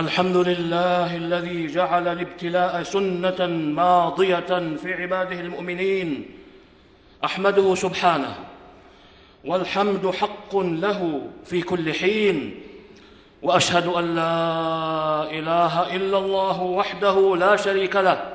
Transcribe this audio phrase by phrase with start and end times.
[0.00, 6.26] الحمد لله الذي جعل الابتلاء سنة ماضية في عباده المؤمنين.
[7.24, 8.34] أحمده سبحانه
[9.44, 12.54] والحمد حق له في كل حين
[13.42, 14.36] وأشهد أن لا
[15.38, 18.32] إله إلا الله وحده لا شريك له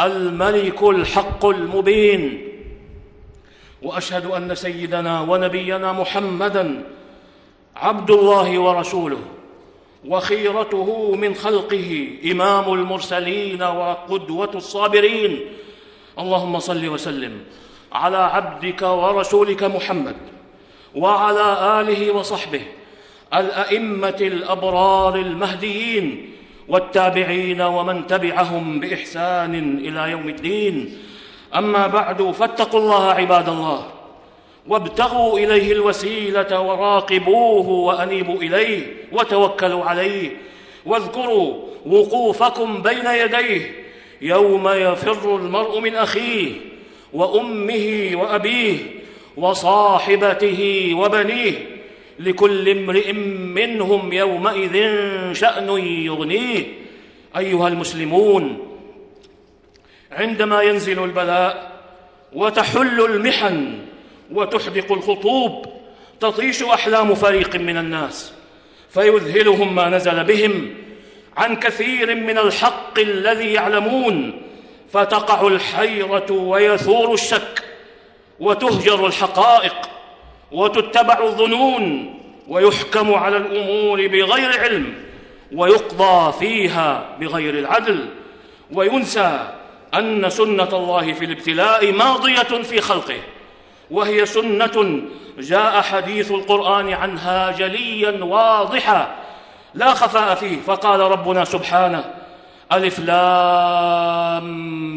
[0.00, 2.48] الملك الحق المبين
[3.82, 6.84] وأشهد أن سيدنا ونبينا محمدا
[7.76, 9.22] عبد الله ورسوله.
[10.04, 15.40] وخيرته من خلقه إمام المرسلين وقدوة الصابرين.
[16.18, 17.40] اللهم صل وسلم
[17.92, 20.16] على عبدك ورسولك محمد
[20.94, 22.62] وعلى آله وصحبه
[23.34, 26.32] الأئمة الأبرار المهديين
[26.68, 30.98] والتابعين ومن تبعهم بإحسان إلى يوم الدين.
[31.54, 33.86] أما بعد فاتقوا الله عباد الله.
[34.68, 40.30] وابتغوا إليه الوسيلة وراقبوه وأنيبوا إليه وتوكلوا عليه.
[40.86, 41.54] واذكروا
[41.86, 43.72] وقوفكم بين يديه
[44.20, 46.50] يوم يفر المرء من أخيه
[47.12, 48.78] وأمه وأبيه
[49.36, 51.52] وصاحبته وبنيه
[52.18, 54.72] لكل امرئ منهم يومئذ
[55.32, 56.64] شأن يغنيه.
[57.36, 58.58] أيها المسلمون
[60.12, 61.72] عندما ينزل البلاء
[62.32, 63.78] وتحل المحن
[64.30, 65.66] وتحدق الخطوب
[66.20, 68.32] تطيش أحلام فريق من الناس
[68.90, 70.74] فيذهلهم ما نزل بهم
[71.36, 74.42] عن كثير من الحق الذي يعلمون
[74.92, 77.64] فتقع الحيرة ويثور الشك
[78.40, 79.74] وتهجر الحقائق
[80.52, 82.14] وتتبع الظنون
[82.48, 84.94] ويحكم على الأمور بغير علم
[85.52, 88.08] ويقضى فيها بغير العدل
[88.72, 89.48] وينسى
[89.94, 93.18] أن سنة الله في الابتلاء ماضية في خلقه.
[93.90, 95.02] وهي سنة
[95.38, 99.14] جاء حديث القرآن عنها جليا واضحا
[99.74, 102.04] لا خفاء فيه فقال ربنا سبحانه
[102.72, 104.46] ألف لام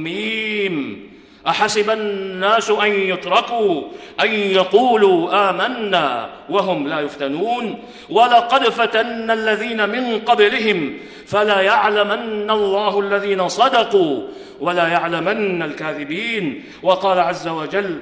[0.04, 1.06] ميم.
[1.48, 3.82] أحسب الناس أن يتركوا
[4.22, 7.80] أن يقولوا آمنا وهم لا يفتنون.
[8.10, 14.22] ولقد فتنا الذين من قبلهم فلا يعلمن الله الذين صدقوا
[14.60, 16.64] ولا يعلمن الكاذبين.
[16.84, 18.00] وقال عز وجل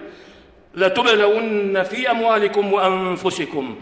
[0.76, 3.76] لتبلون في أموالكم وأنفسكم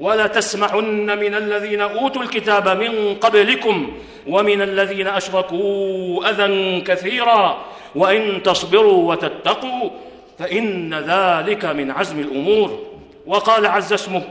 [0.00, 3.92] ولتسمعن من الذين أوتوا الكتاب من قبلكم
[4.28, 9.90] ومن الذين أشركوا أذى كثيرا وإن تصبروا وتتقوا
[10.38, 12.78] فإن ذلك من عزم الأمور
[13.26, 14.22] وقال عز اسمه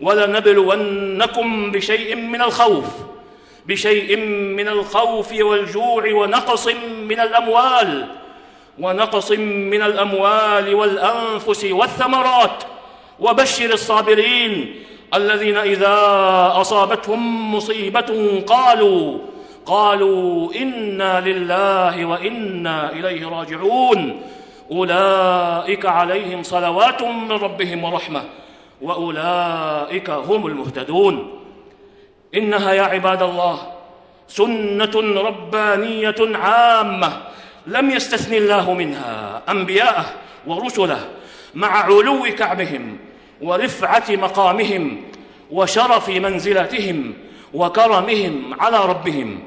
[0.00, 2.84] ولنبلونكم بشيء من الخوف
[3.66, 4.16] بشيء
[4.56, 6.68] من الخوف والجوع ونقص
[7.08, 8.06] من الأموال
[8.80, 12.64] ونقص من الأموال والأنفس والثمرات.
[13.20, 14.74] وبشر الصابرين
[15.14, 15.96] الذين إذا
[16.54, 19.18] أصابتهم مصيبة قالوا
[19.66, 24.22] قالوا إنا لله وإنا إليه راجعون.
[24.72, 28.22] أولئك عليهم صلوات من ربهم ورحمة
[28.82, 31.40] وأولئك هم المهتدون.
[32.34, 33.58] إنها يا عباد الله
[34.28, 37.29] سنة ربانية عامة.
[37.66, 40.14] لم يستثن الله منها أنبياءه
[40.46, 41.08] ورسله
[41.54, 42.98] مع علو كعبهم
[43.40, 45.02] ورفعة مقامهم
[45.50, 47.14] وشرف منزلتهم
[47.54, 49.42] وكرمهم على ربهم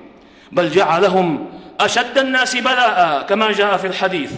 [0.52, 4.32] بل جعلهم أشد الناس بلاء كما جاء في الحديث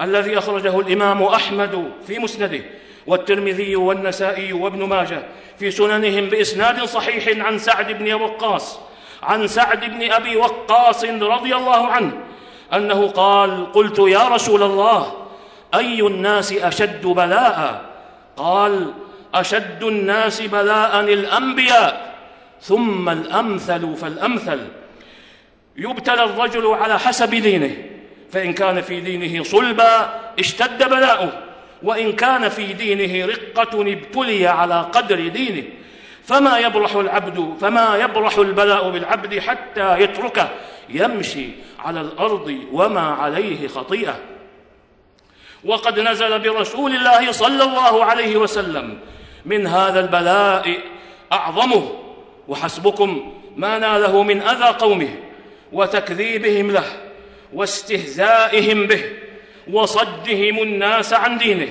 [0.00, 2.60] الذي أخرجه الإمام أحمد في مسنده
[3.06, 5.22] والترمذي والنسائي وابن ماجه
[5.58, 8.78] في سننهم بإسناد صحيح عن سعد بن وقاص
[9.22, 12.12] عن سعد بن أبي وقاص رضي الله عنه
[12.74, 15.12] أنه قال قلت يا رسول الله
[15.74, 17.84] أي الناس أشد بلاء؟
[18.36, 18.92] قال
[19.34, 22.14] أشد الناس بلاء الأنبياء
[22.60, 24.60] ثم الأمثل فالأمثل.
[25.76, 27.76] يبتلى الرجل على حسب دينه
[28.32, 31.32] فإن كان في دينه صلبا اشتد بلاؤه
[31.82, 35.64] وإن كان في دينه رقة ابتلي على قدر دينه.
[36.24, 40.48] فما يبرح العبد فما يبرح البلاء بالعبد حتى يتركه؟
[40.88, 41.48] يمشي
[41.78, 44.20] على الأرض وما عليه خطيئة.
[45.64, 48.98] وقد نزل برسول الله صلى الله عليه وسلم
[49.44, 50.78] من هذا البلاء
[51.32, 51.92] أعظمه
[52.48, 55.08] وحسبكم ما ناله من أذى قومه
[55.72, 56.84] وتكذيبهم له
[57.52, 59.04] واستهزائهم به
[59.70, 61.68] وصدهم الناس عن دينه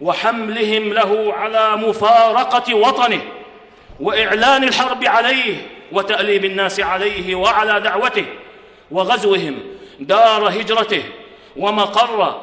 [0.00, 3.20] وحملهم له على مفارقة وطنه
[4.00, 5.54] وإعلان الحرب عليه
[5.92, 8.24] وتأليب الناس عليه وعلى دعوته
[8.90, 9.58] وغزوهم
[10.00, 11.02] دار هجرته
[11.56, 12.40] ومقر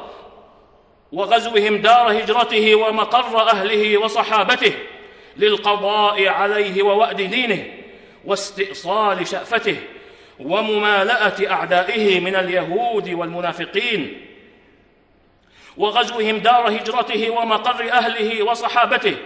[1.12, 4.72] وغزوهم دار هجرته ومقر أهله وصحابته
[5.36, 7.64] للقضاء عليه ووأد دينه
[8.24, 9.76] واستئصال شأفته
[10.40, 14.24] وممالأة أعدائه من اليهود والمنافقين
[15.76, 19.16] وغزوهم دار هجرته ومقر أهله وصحابته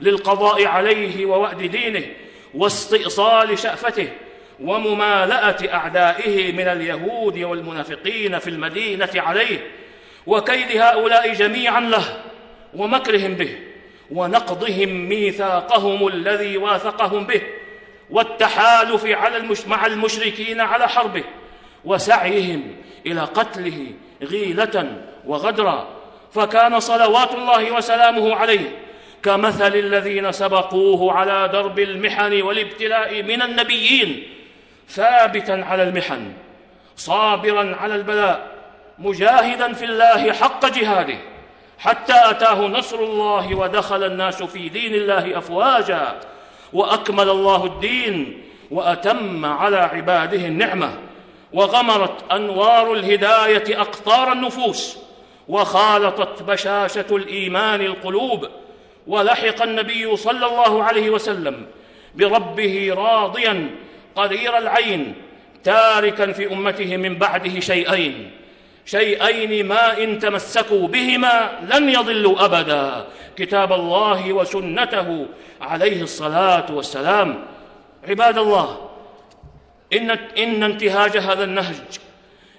[0.00, 2.06] للقضاء عليه ووأد دينه
[2.54, 4.08] واستئصال شأفته
[4.64, 9.58] وممالأة أعدائه من اليهود والمنافقين في المدينة عليه
[10.26, 12.04] وكيد هؤلاء جميعا له
[12.74, 13.58] ومكرهم به
[14.10, 17.42] ونقضهم ميثاقهم الذي واثقهم به
[18.10, 21.24] والتحالف على المش مع المشركين على حربه
[21.84, 23.86] وسعيهم إلى قتله
[24.22, 25.88] غيلة وغدرا.
[26.32, 28.78] فكان صلوات الله وسلامه عليه
[29.22, 34.39] كمثل الذين سبقوه على درب المحن والابتلاء من النبيين
[34.90, 36.32] ثابتا على المحن
[36.96, 38.46] صابرا على البلاء
[38.98, 41.18] مجاهدا في الله حق جهاده
[41.78, 46.20] حتى أتاه نصر الله ودخل الناس في دين الله أفواجا
[46.72, 50.98] وأكمل الله الدين وأتم على عباده النعمة
[51.52, 54.98] وغمرت أنوار الهداية أقطار النفوس
[55.48, 58.48] وخالطت بشاشة الإيمان القلوب
[59.06, 61.66] ولحق النبي صلى الله عليه وسلم
[62.14, 63.70] بربه راضيا
[64.20, 65.14] قرير العين
[65.64, 68.30] تاركا في أمته من بعده شيئين.
[68.86, 73.06] شيئين ما إن تمسكوا بهما لن يضلوا أبدا.
[73.36, 75.26] كتاب الله وسنته
[75.60, 77.44] عليه الصلاة والسلام.
[78.08, 78.90] عباد الله
[79.92, 81.74] إن إن انتهاج هذا النهج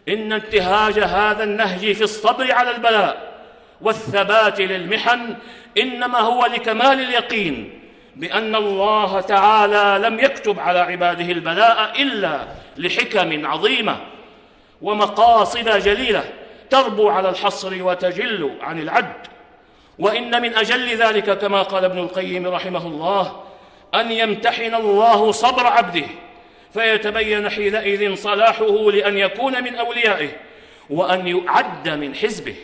[0.10, 3.32] إن انتهاج هذا النهج في الصبر على البلاء
[3.82, 5.36] والثبات للمحن
[5.78, 7.81] إنما هو لكمال اليقين.
[8.16, 12.48] بأن الله تعالى لم يكتب على عباده البلاء إلا
[12.78, 13.98] لحكم عظيمة
[14.82, 16.24] ومقاصد جليلة
[16.70, 19.28] تربو على الحصر وتجل عن العد.
[20.00, 23.44] وإن من أجل ذلك كما قال ابن القيم رحمه الله
[23.96, 26.06] أن يمتحن الله صبر عبده
[26.74, 30.30] فيتبين حينئذ صلاحه لأن يكون من أوليائه
[30.90, 32.56] وأن يعد من حزبه.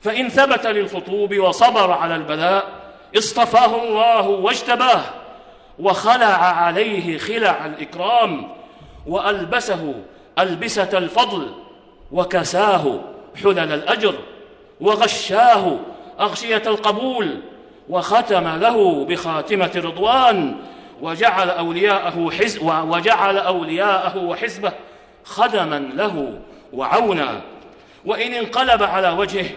[0.00, 2.83] فإن ثبت للخطوب وصبر على البلاء
[3.16, 5.02] اصطفاه الله واجتباه
[5.78, 8.48] وخلع عليه خلع الإكرام
[9.06, 9.94] وألبسه
[10.38, 11.50] ألبسة الفضل
[12.12, 13.00] وكساه
[13.42, 14.14] حلل الأجر
[14.80, 15.76] وغشاه
[16.20, 17.40] أغشية القبول
[17.88, 20.56] وختم له بخاتمة رضوان
[21.02, 24.72] وجعل أولياءه حزب وجعل أولياءه وحزبه
[25.24, 26.38] خدما له
[26.72, 27.40] وعونا.
[28.04, 29.50] وإن انقلب على وجهه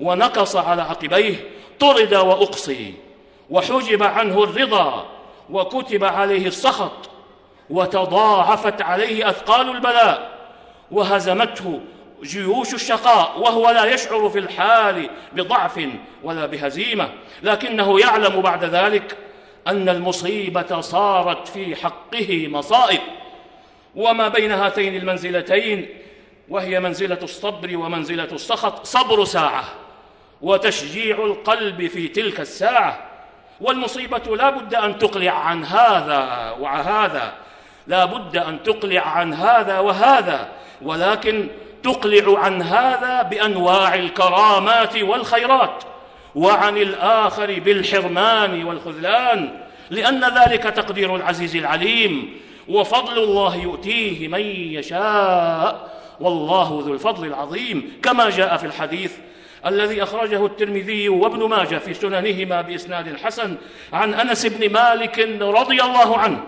[0.00, 1.34] ونقص على عقبيه
[1.80, 2.94] طرد وأقصي.
[3.50, 5.06] وحجب عنه الرضا
[5.50, 7.10] وكتب عليه السخط.
[7.70, 10.38] وتضاعفت عليه أثقال البلاء.
[10.90, 11.80] وهزمته
[12.22, 15.88] جيوش الشقاء وهو لا يشعر في الحال بضعف
[16.22, 17.08] ولا بهزيمة.
[17.42, 19.16] لكنه يعلم بعد ذلك
[19.66, 23.00] أن المصيبة صارت في حقه مصائب.
[23.96, 25.88] وما بين هاتين المنزلتين
[26.48, 29.64] وهي منزلة الصبر ومنزلة السخط صبر ساعة.
[30.42, 32.98] وتشجيع القلب في تلك الساعة
[33.60, 37.32] والمصيبة لا بد أن تقلع عن هذا وهذا
[37.86, 40.48] لا بد أن تقلع عن هذا وهذا
[40.82, 41.48] ولكن
[41.82, 45.84] تقلع عن هذا بأنواع الكرامات والخيرات
[46.34, 49.60] وعن الآخر بالحرمان والخذلان
[49.90, 57.92] لأن ذلك تقدير العزيز العليم وفضل الله يؤتيه من يشاء والله ذو الفضل العظيم.
[58.02, 59.12] كما جاء في الحديث
[59.66, 63.56] الذي أخرجه الترمذي وابن ماجه في سننهما بإسناد حسن
[63.92, 66.42] عن أنس بن مالك رضي الله عنه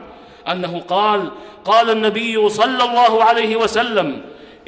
[0.49, 1.31] أنه قال
[1.65, 4.23] قال النبي صلى الله عليه وسلم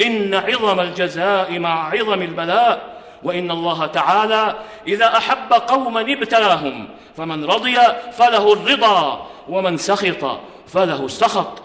[0.07, 4.55] إن عظم الجزاء مع عظم البلاء وإن الله تعالى
[4.87, 7.79] إذا أحب قوما ابتلاهم فمن رضي
[8.13, 11.63] فله الرضا ومن سخط فله السخط.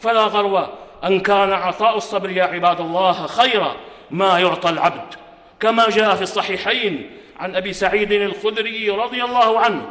[0.00, 0.66] فلا غرو
[1.04, 3.64] أن كان عطاء الصبر يا عباد الله خير
[4.10, 5.14] ما يعطى العبد.
[5.62, 9.88] كما جاء في الصحيحين عن أبي سعيد الخدري رضي الله عنه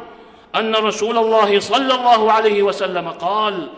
[0.56, 3.68] أن رسول الله صلى الله عليه وسلم قال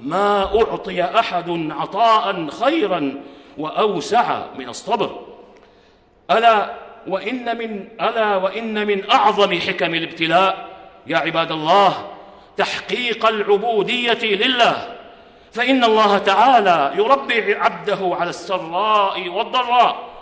[0.00, 3.14] ما أعطي أحد عطاء خيرا
[3.58, 5.26] وأوسع من الصبر.
[6.30, 6.74] ألا
[7.06, 10.68] وإن من ألا وإن من أعظم حكم الابتلاء
[11.06, 12.10] يا عباد الله
[12.56, 14.96] تحقيق العبودية لله
[15.52, 20.13] فإن الله تعالى يربي عبده على السراء والضراء.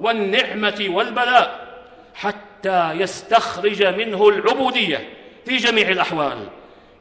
[0.00, 1.66] والنعمة والبلاء
[2.14, 5.08] حتى يستخرج منه العبودية
[5.46, 6.48] في جميع الأحوال.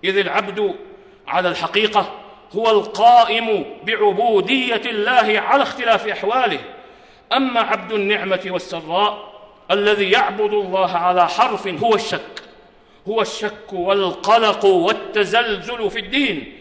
[0.03, 0.75] إذ العبد
[1.27, 2.13] على الحقيقة
[2.55, 6.59] هو القائم بعبودية الله على اختلاف أحواله.
[7.33, 9.29] أما عبد النعمة والسراء
[9.71, 12.43] الذي يعبد الله على حرف هو الشك
[13.07, 16.53] هو الشك والقلق والتزلزل في الدين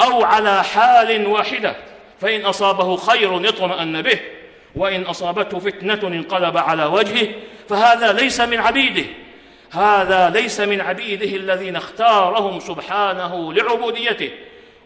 [0.00, 1.76] أو على حال واحدة
[2.20, 4.20] فإن أصابه خير اطمأن به
[4.76, 7.28] وإن أصابته فتنة انقلب على وجهه
[7.68, 9.04] فهذا ليس من عبيده.
[9.70, 14.30] هذا ليس من عبيده الذين اختارهم سبحانه لعبوديته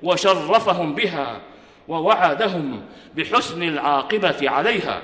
[0.03, 1.41] وشرفهم بها
[1.89, 2.83] ووعدهم
[3.17, 5.03] بحسن العاقبة عليها.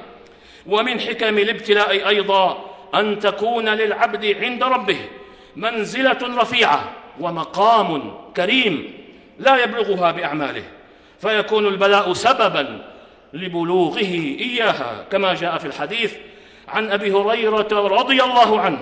[0.67, 4.99] ومن حكم الابتلاء أيضا أن تكون للعبد عند ربه
[5.57, 8.93] منزلة رفيعة ومقام كريم
[9.39, 10.63] لا يبلغها بأعماله
[11.21, 12.92] فيكون البلاء سببا
[13.33, 13.99] لبلوغه
[14.41, 16.15] إياها كما جاء في الحديث
[16.69, 18.79] عن أبي هريرة رضي الله عنه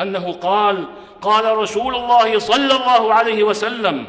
[0.00, 0.84] أنه قال
[1.22, 4.06] قال رسول الله صلى الله عليه وسلم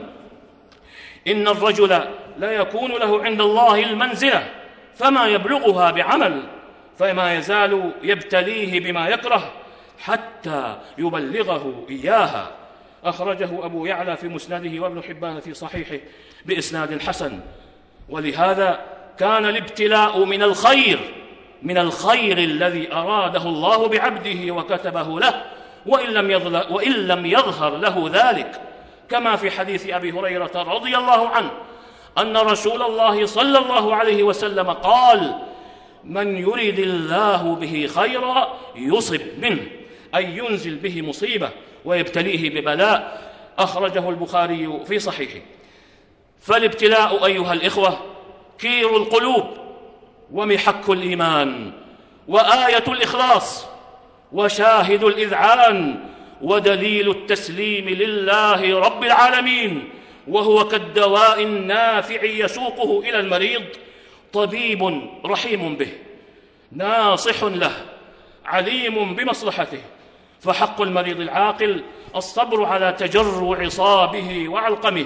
[1.28, 2.04] إن الرجل
[2.38, 4.50] لا يكون له عند الله المنزلة
[4.96, 6.44] فما يبلغها بعمل
[6.98, 9.52] فما يزال يبتليه بما يكره
[10.00, 12.52] حتى يبلغه إياها.
[13.04, 15.98] أخرجه أبو يعلى في مسنده وابن حبان في صحيحه
[16.46, 17.40] بإسناد حسن.
[18.10, 18.80] ولهذا
[19.20, 21.00] كان الابتلاء من الخير
[21.63, 25.43] من الخير الذي أراده الله بعبده وكتبه له
[25.86, 28.62] وإن لم, وإن لم يظهر له ذلك.
[29.10, 31.51] كما في حديث أبي هريرة رضي الله عنه
[32.17, 35.36] أن رسول الله صلى الله عليه وسلم قال
[36.03, 39.62] من يرد الله به خيرا يصب منه
[40.15, 41.50] أي ينزل به مصيبة
[41.86, 43.32] ويبتليه ببلاء.
[43.60, 45.39] أخرجه البخاري في صحيحه.
[46.41, 48.12] فالابتلاء أيها الإخوة
[48.63, 49.46] كير القلوب
[50.32, 51.72] ومحك الإيمان
[52.27, 53.65] وآية الإخلاص
[54.32, 56.00] وشاهد الإذعان
[56.41, 59.89] ودليل التسليم لله رب العالمين
[60.27, 63.63] وهو كالدواء النافع يسوقه إلى المريض
[64.34, 65.89] طبيب رحيم به
[66.72, 67.72] ناصح له
[68.46, 69.82] عليم بمصلحته
[70.41, 71.84] فحق المريض العاقل
[72.15, 75.05] الصبر على تجرع صابه وعلقمه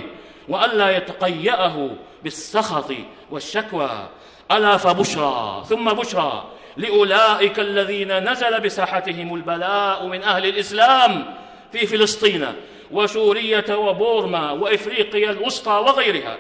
[0.49, 1.89] وألا يتقيأه
[2.23, 2.91] بالسخط
[3.31, 3.89] والشكوى.
[4.51, 6.43] ألا فبشرى ثم بشرى.
[6.77, 11.33] لأولئك الذين نزل بساحتهم البلاء من أهل الإسلام
[11.71, 12.45] في فلسطين
[12.91, 16.37] وسوريه وبورما وإفريقيا الوسطى وغيرها.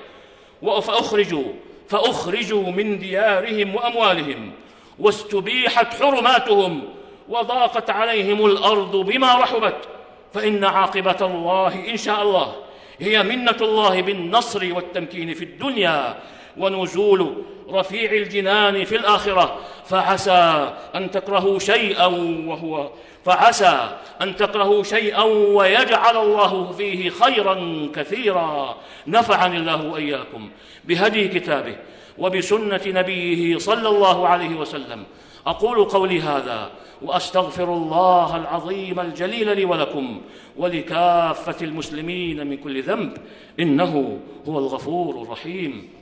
[0.61, 1.53] فاخرجوا
[1.89, 4.51] فأخرجوا من ديارهم وأموالهم
[4.99, 6.83] واستبيحت حرماتهم
[7.29, 9.87] وضاقت عليهم الأرض بما رحبت.
[10.33, 12.55] فإن عاقبة الله إن شاء الله.
[12.99, 16.17] هي منة الله بالنصر والتمكين في الدنيا
[16.57, 19.59] ونزول رفيع الجنان في الآخرة.
[19.85, 22.05] فعسى أن تكرهوا شيئا
[22.45, 22.89] وهو
[23.25, 23.89] فعسى
[24.21, 28.77] أن تكرهوا شيئا ويجعل الله فيه خيرا كثيرا.
[29.07, 30.49] نفعني الله وإياكم
[30.85, 31.75] بهدي كتابه
[32.17, 35.03] وبسنة نبيه صلى الله عليه وسلم.
[35.47, 36.69] أقول قولي هذا
[37.01, 40.21] وأستغفر الله العظيم الجليل لي ولكم
[40.57, 43.17] ولكافة المسلمين من كل ذنب
[43.59, 45.96] إنه هو الغفور الرحيم.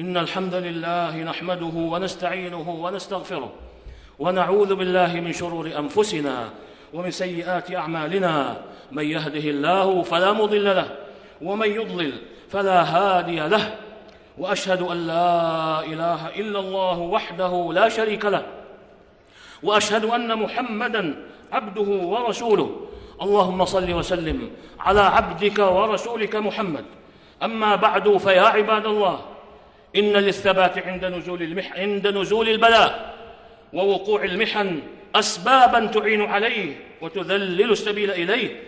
[0.00, 3.52] إن الحمد لله نحمده ونستعينه ونستغفره
[4.18, 6.50] ونعوذ بالله من شرور أنفسنا
[6.94, 8.56] ومن سيئات أعمالنا.
[8.92, 10.88] من يهده الله فلا مضل له
[11.42, 12.12] ومن يضلل
[12.48, 13.74] فلا هادي له.
[14.38, 18.46] وأشهد أن لا إله إلا الله وحده لا شريك له.
[19.62, 21.22] وأشهد أن محمدا
[21.52, 22.80] عبده ورسوله.
[23.22, 24.50] اللهم صل وسلم
[24.80, 26.84] على عبدك ورسولك محمد.
[27.42, 29.35] أما بعد فيا عباد الله
[29.96, 33.14] إن للثبات عند نزول المح عند نزول البلاء
[33.72, 34.80] ووقوع المحن
[35.14, 38.62] أسبابا تعين عليه وتذلل السبيل إليه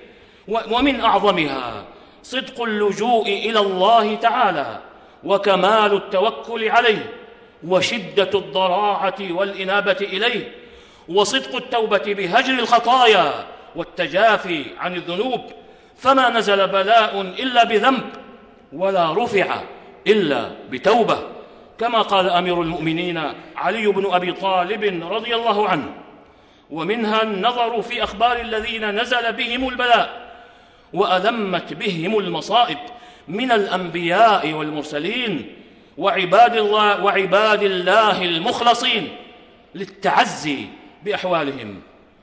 [0.48, 1.84] ومن أعظمها
[2.22, 4.78] صدق اللجوء إلى الله تعالى
[5.24, 7.12] وكمال التوكل عليه
[7.66, 10.52] وشدة الضراعة والإنابة إليه
[11.08, 15.40] وصدق التوبة بهجر الخطايا والتجافي عن الذنوب
[15.96, 18.02] فما نزل بلاء إلا بذنب
[18.72, 19.60] ولا رفع
[20.06, 21.18] إلا بتوبة
[21.78, 25.94] كما قال أمير المؤمنين علي بن أبي طالب رضي الله عنه.
[26.70, 30.28] ومنها النظر في أخبار الذين نزل بهم البلاء
[30.92, 32.78] وألمت بهم المصائب
[33.28, 35.52] من الأنبياء والمرسلين
[35.98, 39.08] وعباد الله, وعباد الله المخلصين
[39.74, 40.58] للتعزي
[41.04, 41.80] بأحوالهم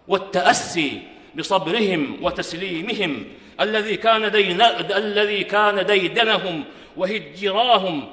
[0.08, 1.02] والتأسي
[1.38, 3.26] بصبرهم وتسليمهم
[3.62, 4.62] الذي كان دين
[4.96, 6.64] الذي كان ديدنهم
[6.98, 8.08] وهجراهم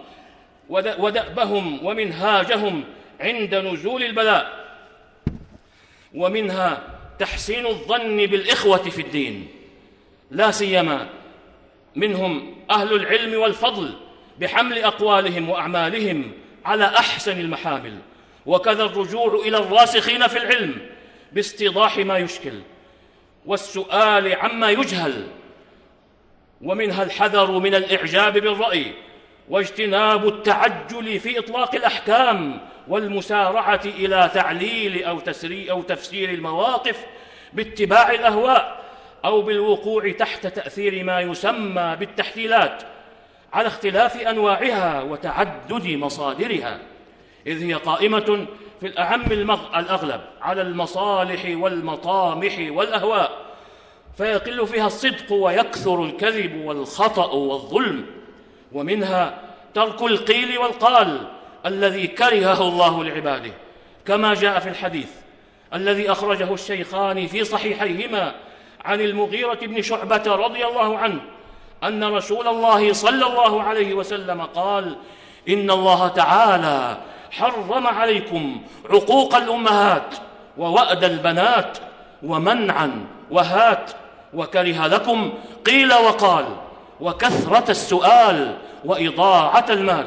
[0.68, 2.84] ودأبهم ومنهاجهم
[3.20, 4.62] عند نزول البلاء
[6.14, 6.82] ومنها
[7.18, 9.48] تحسين الظن بالإخوة في الدين
[10.30, 11.08] لا سيما
[11.96, 13.94] منهم أهل العلم والفضل
[14.40, 16.32] بحمل أقوالهم وأعمالهم
[16.64, 17.98] على أحسن المحامل
[18.46, 20.74] وكذا الرجوع إلى الراسخين في العلم
[21.32, 22.60] باستيضاح ما يشكل.
[23.46, 25.26] والسؤال عما يجهل.
[26.62, 28.92] ومنها الحذر من الإعجاب بالرأي
[29.48, 37.06] واجتناب التعجل في إطلاق الأحكام والمسارعة إلى تعليل أو, تسري أو تفسير المواقف
[37.52, 38.82] باتباع الأهواء
[39.24, 42.82] أو بالوقوع تحت تأثير ما يسمى بالتحليلات
[43.52, 46.78] على اختلاف أنواعها وتعدد مصادرها.
[47.46, 48.46] إذ هي قائمة
[48.82, 49.32] في الأعم
[49.76, 53.32] الأغلب على المصالح والمطامح والأهواء.
[54.16, 58.06] فيقل فيها الصدق ويكثر الكذب والخطأ والظلم.
[58.72, 59.38] ومنها
[59.74, 61.28] ترك القيل والقال
[61.66, 63.52] الذي كرهه الله لعباده.
[64.06, 65.10] كما جاء في الحديث
[65.74, 68.34] الذي أخرجه الشيخان في صحيحيهما
[68.84, 71.20] عن المغيرة بن شعبة رضي الله عنه
[71.84, 74.96] أن رسول الله صلى الله عليه وسلم قال
[75.48, 76.96] إن الله تعالى
[77.32, 80.14] حرم عليكم عقوق الأمهات
[80.58, 81.78] ووأد البنات
[82.22, 83.90] ومنعا وهات
[84.34, 85.32] وكره لكم
[85.66, 86.44] قيل وقال
[87.00, 90.06] وكثرة السؤال وإضاعة المال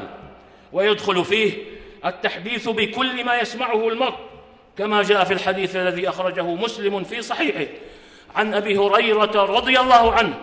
[0.74, 1.54] ويدخل فيه
[2.06, 4.16] التحديث بكل ما يسمعه المرء
[4.78, 7.72] كما جاء في الحديث الذي أخرجه مسلم في صحيحه
[8.36, 10.34] عن أبي هريرة رضي الله عنه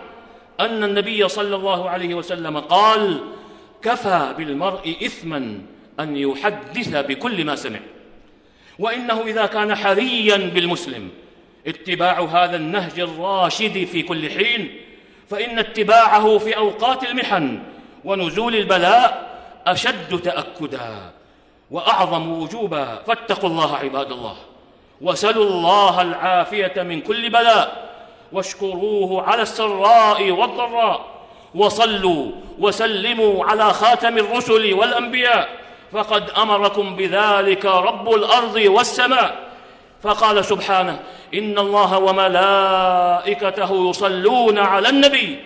[0.59, 3.19] أن النبي صلى الله عليه وسلم قال
[3.81, 5.61] كفى بالمرء إثما
[5.99, 7.79] أن يحدث بكل ما سمع.
[8.79, 11.09] وإنه إذا كان حريا بالمسلم
[11.67, 14.77] اتباع هذا النهج الراشد في كل حين
[15.29, 17.59] فإن اتباعه في أوقات المحن
[18.05, 19.33] ونزول البلاء
[19.67, 21.11] أشد تأكدا
[21.71, 23.03] وأعظم وجوبا.
[23.07, 24.35] فاتقوا الله عباد الله
[25.01, 27.93] وسلوا الله العافية من كل بلاء
[28.31, 31.05] واشكروه على السراء والضراء
[31.55, 35.62] وصلوا وسلموا على خاتم الرسل والأنبياء.
[35.93, 39.35] فقد أمركم بذلك رب الأرض والسماء.
[40.03, 40.99] فقال سبحانه
[41.33, 45.39] إن الله وملائكته يصلون على النبي.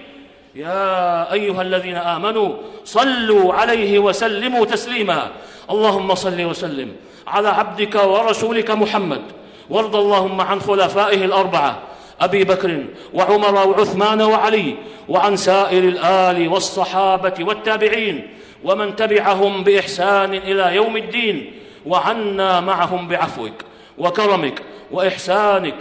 [0.56, 2.56] يا أيها الذين آمنوا
[2.86, 5.32] صلوا عليه وسلموا تسليما.
[5.70, 6.96] اللهم صل وسلم
[7.28, 9.22] على عبدك ورسولك محمد.
[9.70, 11.78] وارض اللهم عن خلفائه الأربعة
[12.22, 12.84] أبي بكر
[13.14, 14.76] وعمر وعثمان وعلي
[15.10, 18.34] وعن سائر الآل والصحابة والتابعين.
[18.68, 21.52] ومن تبعهم بإحسان إلى يوم الدين
[21.86, 23.54] وعنا معهم بعفوك
[23.98, 25.76] وكرمك وإحسانك.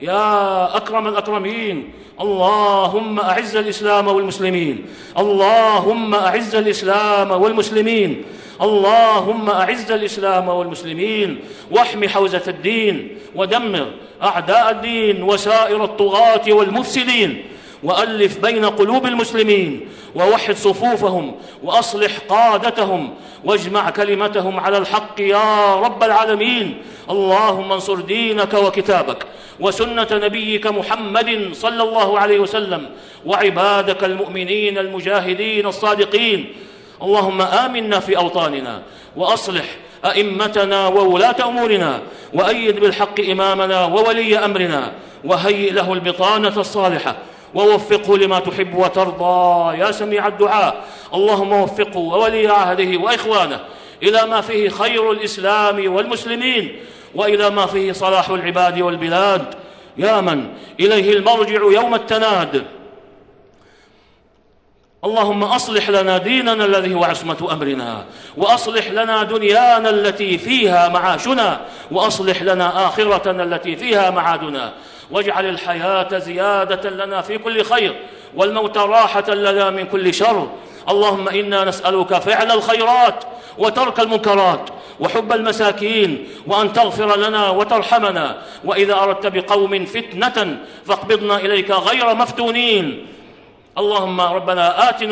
[0.00, 4.86] يا أكرم الأكرمين اللهم أعز الإسلام والمسلمين.
[5.18, 8.24] اللهم أعز الإسلام والمسلمين.
[8.62, 11.40] اللهم أعز الإسلام والمسلمين.
[11.70, 13.86] واحم حوزة الدين ودمر
[14.22, 17.44] أعداء الدين وسائر الطغاة والمفسدين.
[17.82, 23.14] وألف بين قلوب المسلمين ووحد صفوفهم وأصلح قادتهم
[23.44, 26.82] واجمع كلمتهم على الحق يا رب العالمين.
[27.10, 29.26] اللهم انصر دينك وكتابك
[29.60, 32.86] وسنة نبيك محمد صلى الله عليه وسلم
[33.26, 36.52] وعبادك المؤمنين المجاهدين الصادقين.
[37.02, 38.82] اللهم آمنا في أوطاننا
[39.16, 39.64] وأصلح
[40.04, 42.00] أئمتنا وولاة أمورنا
[42.34, 44.92] وأيد بالحق إمامنا وولي أمرنا
[45.24, 47.16] وهيئ له البطانة الصالحة
[47.54, 49.78] ووفقه لما تحب وترضى.
[49.78, 50.84] يا سميع الدعاء
[51.14, 53.60] اللهم وفقه وولي عهده وإخوانه
[54.02, 56.80] إلى ما فيه خير الإسلام والمسلمين
[57.14, 59.54] وإلى ما فيه صلاح العباد والبلاد.
[59.96, 60.48] يا من
[60.80, 62.64] إليه المرجع يوم التناد.
[65.04, 68.04] اللهم أصلح لنا ديننا الذي هو عصمة أمرنا
[68.36, 74.72] وأصلح لنا دنيانا التي فيها معاشنا وأصلح لنا آخرتنا التي فيها معادنا.
[75.10, 77.96] واجعل الحياة زيادة لنا في كل خير
[78.34, 80.48] والموت راحة لنا من كل شر.
[80.88, 83.24] اللهم إنا نسألك فعل الخيرات
[83.58, 88.36] وترك المنكرات وحب المساكين وأن تغفر لنا وترحمنا.
[88.64, 93.06] وإذا أردت بقوم فتنة فاقبضنا إليك غير مفتونين.
[93.78, 95.02] اللهم ربنا آت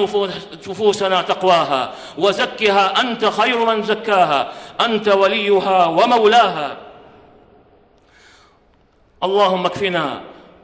[0.69, 6.77] نفوسنا تقواها وزكها أنت خير من زكاها أنت وليها ومولاها.
[9.27, 10.21] اللهم اكفنا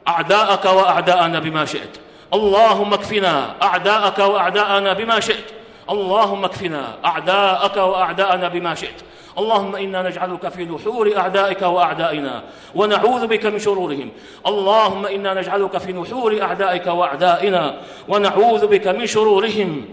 [0.07, 1.97] أعداءك وأعداءنا بما شئت.
[2.33, 5.45] اللهم اكفنا أعداءك وأعداءنا بما شئت.
[5.89, 8.99] اللهم اكفنا أعداءك وأعداءنا بما شئت.
[9.37, 12.43] اللهم إنا نجعلك في نحور أعدائك وأعدائنا
[12.75, 14.09] ونعوذ بك من شرورهم.
[14.47, 17.75] اللهم إنا نجعلك في نحور أعدائك وأعدائنا
[18.07, 19.85] ونعوذ بك من شرورهم.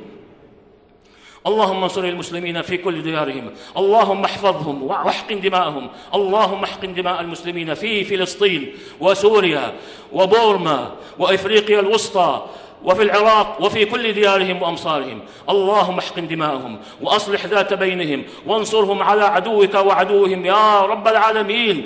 [1.47, 3.51] اللهم انصر المسلمين في كل ديارهم.
[3.77, 5.89] اللهم احفظهم واحقن دماءهم.
[6.15, 9.73] اللهم احقن دماء المسلمين في فلسطين وسوريا
[10.13, 12.47] وبورما وإفريقيا الوسطى
[12.85, 15.21] وفي العراق وفي كل ديارهم وأمصارهم.
[15.49, 21.85] اللهم احقن دماءهم وأصلح ذات بينهم وانصرهم على عدوك وعدوهم يا رب العالمين.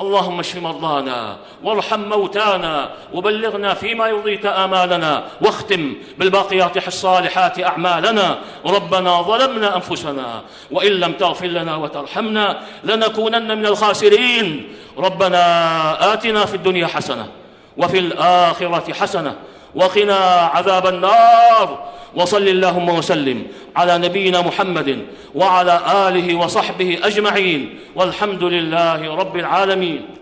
[0.00, 8.38] اللهم اشف مرضانا وارحم موتانا وبلغنا فيما يرضيك آمالنا واختم بالباقيات الصالحات أعمالنا.
[8.66, 14.68] ربنا ظلمنا أنفسنا وإن لم تغفر لنا وترحمنا لنكونن من الخاسرين.
[14.98, 17.28] ربنا آتنا في الدنيا حسنة
[17.76, 19.36] وفي الآخرة حسنة
[19.74, 21.88] وقنا عذاب النار.
[22.14, 24.98] وصل اللهم وسلم على نبينا محمد
[25.34, 27.78] وعلى آله وصحبه أجمعين.
[27.94, 30.17] والحمد لله رب العالمين.